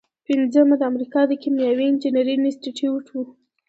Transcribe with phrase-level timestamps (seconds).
[0.27, 3.15] پنځمه د امریکا د کیمیاوي انجینری انسټیټیوټ و.